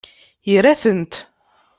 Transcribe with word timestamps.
Ira-tent. 0.53 1.13